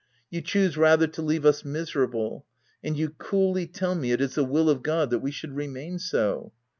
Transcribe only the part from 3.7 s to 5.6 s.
me it is the will of God that we should